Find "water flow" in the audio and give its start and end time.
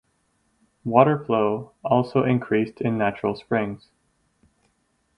0.83-1.73